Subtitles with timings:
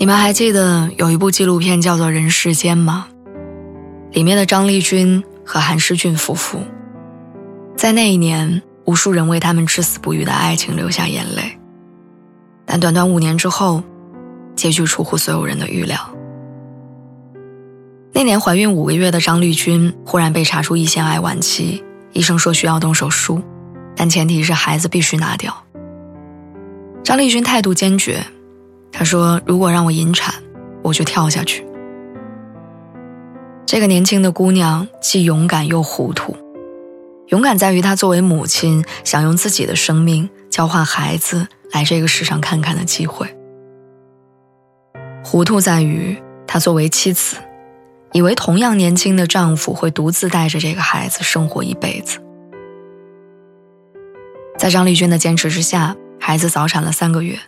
[0.00, 3.06] 你们还记得有一部纪录片叫做《人世间》吗？
[4.12, 6.62] 里面的张丽君和韩诗俊夫妇，
[7.76, 11.58] 在那一年，无数人为他们至死不渝的爱情流下眼泪。
[12.64, 13.82] 但短短五年之后，
[14.56, 15.98] 结局出乎所有人的预料。
[18.14, 23.42] 那年怀孕五个月的张丽君忽然被查出胰腺癌晚期，医生说需要动手术，
[23.94, 25.54] 但前提是孩子必须拿掉。
[27.04, 28.24] 张丽君态度坚决。
[28.92, 30.34] 他说：“如果让我引产，
[30.82, 31.66] 我就跳下去。”
[33.64, 36.36] 这个年轻的姑娘既勇敢又糊涂。
[37.28, 43.28] 勇敢在于她作为母亲，想用自己的生命交换孩子来这个世上看看的机会；
[45.24, 47.36] 糊涂在于她作为妻子，
[48.12, 52.18] 以为同样年轻的丈夫会独自带着这个孩子生活一辈子。
[54.58, 57.38] 在张丽君的坚持之下，孩子早产了三个月。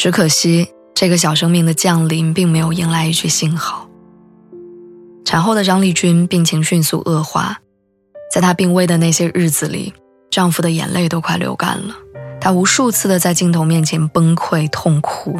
[0.00, 3.86] 只可惜，这个小生命的降临并没有迎来一句幸好。
[5.26, 7.58] 产后的张丽君病情迅速恶化，
[8.32, 9.92] 在她病危的那些日子里，
[10.30, 11.94] 丈夫的眼泪都快流干了。
[12.40, 15.38] 他无数次的在镜头面前崩溃痛哭，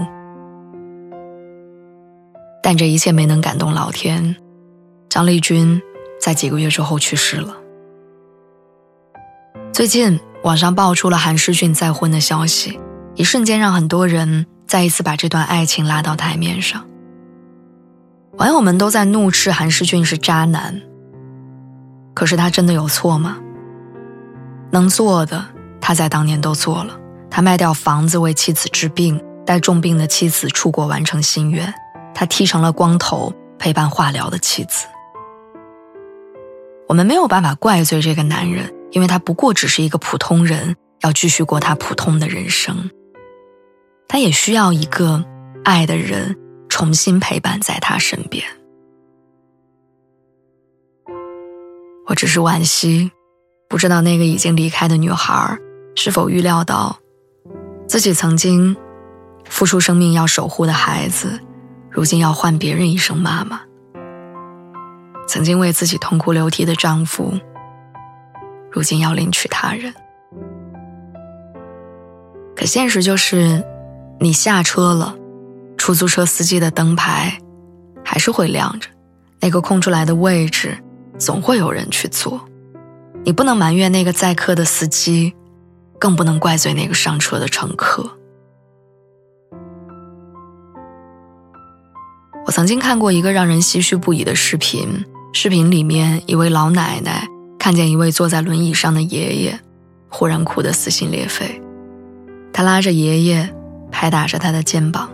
[2.62, 4.36] 但这一切没能感动老天。
[5.08, 5.80] 张丽君
[6.20, 7.56] 在几个月之后去世了。
[9.72, 12.78] 最近，网上爆出了韩诗俊再婚的消息。
[13.14, 16.86] 一瞬间，让很多人再一次把这段爱情拉到台面上。
[18.38, 20.80] 网友们都在怒斥韩世俊是渣男。
[22.14, 23.38] 可是他真的有错吗？
[24.70, 25.44] 能做的，
[25.80, 26.98] 他在当年都做了。
[27.30, 31.72] 他卖掉房子为妻子治病，带重病的妻子出国完成心愿。
[32.14, 34.86] 他剃成了光头，陪伴化疗的妻子。
[36.88, 42.90] 我们没有办法怪罪这个男人，因为他不过只是一个普通人，要继续过他普通的人生。
[44.12, 45.24] 他也需要一个
[45.62, 46.36] 爱的人
[46.68, 48.44] 重新陪伴在他身边。
[52.08, 53.12] 我只是惋惜，
[53.68, 55.56] 不知道那个已经离开的女孩
[55.94, 56.98] 是否预料到，
[57.86, 58.76] 自己曾经
[59.44, 61.38] 付出生命要守护的孩子，
[61.88, 63.60] 如今要唤别人一声妈妈。
[65.28, 67.32] 曾经为自己痛哭流涕的丈夫，
[68.72, 69.94] 如今要另娶他人。
[72.56, 73.64] 可现实就是。
[74.22, 75.16] 你下车了，
[75.78, 77.38] 出租车司机的灯牌
[78.04, 78.86] 还是会亮着，
[79.40, 80.76] 那个空出来的位置
[81.18, 82.38] 总会有人去坐。
[83.24, 85.32] 你不能埋怨那个载客的司机，
[85.98, 88.10] 更不能怪罪那个上车的乘客。
[92.44, 97.26] 我曾经看过一个让人唏嘘不已的视频，视频里面一位老奶奶
[97.58, 99.58] 看见一位坐在轮椅上的爷爷，
[100.10, 101.62] 忽然哭得撕心裂肺，
[102.52, 103.54] 她拉着爷爷。
[103.90, 105.10] 拍打着他的肩膀，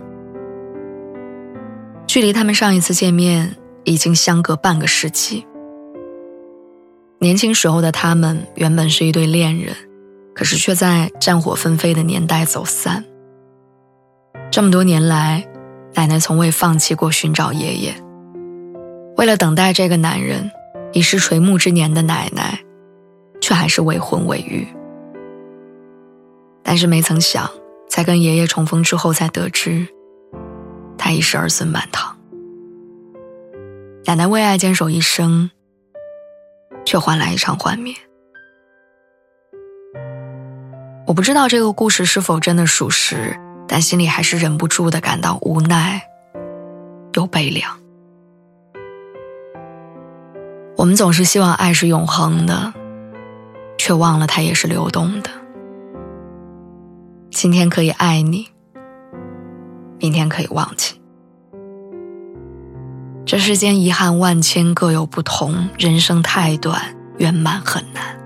[2.05, 5.45] 距离他们上一次见面已经相隔半个世纪。
[7.19, 9.75] 年轻时候的他们原本是一对恋人，
[10.35, 13.03] 可是却在战火纷飞的年代走散。
[14.51, 15.45] 这么多年来，
[15.95, 17.95] 奶奶从未放弃过寻找爷爷。
[19.17, 20.51] 为了等待这个男人，
[20.93, 22.59] 已是垂暮之年的奶奶，
[23.41, 24.67] 却还是未婚未育。
[26.61, 27.49] 但是没曾想。
[27.97, 29.87] 在跟爷爷重逢之后，才得知
[30.99, 32.15] 他已是儿孙满堂。
[34.05, 35.49] 奶奶为爱坚守一生，
[36.85, 37.95] 却换来一场幻灭。
[41.07, 43.35] 我不知道这个故事是否真的属实，
[43.67, 45.99] 但心里还是忍不住的感到无奈
[47.13, 47.79] 又悲凉。
[50.75, 52.71] 我们总是希望爱是永恒的，
[53.79, 55.31] 却忘了它也是流动的。
[57.39, 58.47] 今天可以爱你，
[59.99, 60.99] 明天可以忘记。
[63.27, 65.69] 这世间遗憾万千，各有不同。
[65.77, 66.81] 人生太短，
[67.19, 68.19] 圆满很难。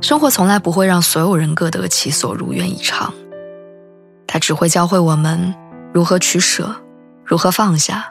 [0.00, 3.14] 生活从来不会让所有人各得其所，如愿以偿。
[4.26, 5.54] 它只会教会我们
[5.92, 6.74] 如何取舍，
[7.24, 8.10] 如何放下，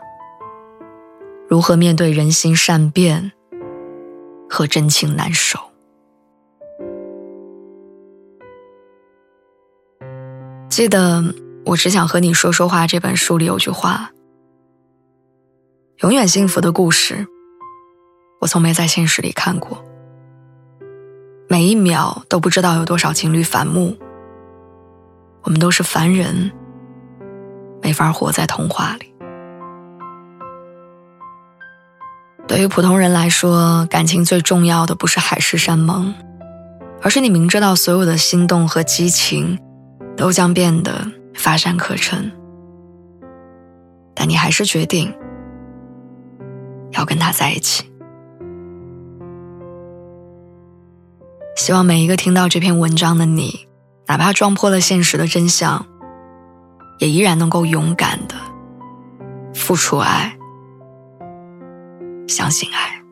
[1.49, 3.33] 如何面对人心善变
[4.49, 5.72] 和真情难守。
[10.73, 11.23] 记得
[11.67, 12.87] 我只想和你说说话。
[12.87, 14.09] 这本书里有句话
[16.01, 17.27] ：“永远幸福的故事，
[18.41, 19.85] 我从没在现实里看过。
[21.47, 23.95] 每一秒都不知道有多少情侣反目。
[25.43, 26.51] 我们都是凡人，
[27.79, 29.13] 没法活在童话里。
[32.47, 36.11] 对于普通人来说，感情最重要的不是海誓山盟，
[37.03, 39.59] 而是你明知道所有的心动和激情。”
[40.15, 42.31] 都将变得乏善可陈，
[44.13, 45.13] 但你还是决定
[46.91, 47.91] 要跟他在一起。
[51.55, 53.67] 希望每一个听到这篇文章的你，
[54.07, 55.85] 哪怕撞破了现实的真相，
[56.99, 58.35] 也依然能够勇敢的
[59.53, 60.37] 付出爱，
[62.27, 63.02] 相信爱。